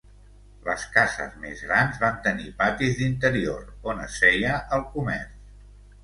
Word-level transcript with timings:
Les 0.67 0.83
cases 0.93 1.33
més 1.41 1.59
grans 1.65 1.99
van 2.03 2.15
tenir 2.27 2.47
patis 2.61 2.95
d'interior 3.01 3.91
on 3.93 4.01
es 4.07 4.15
feia 4.23 4.55
el 4.79 4.83
comerç. 4.95 5.53